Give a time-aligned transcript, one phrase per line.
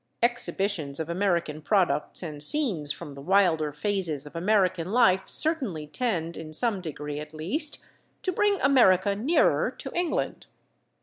[0.23, 6.35] Exhibitions of American products and scenes from the wilder phases of American life certainly tend,
[6.35, 7.77] in some degree at least,
[8.23, 10.47] to bring America nearer to England.